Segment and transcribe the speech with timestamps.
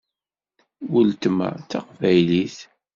[0.91, 2.57] Weltma d taqbaylit.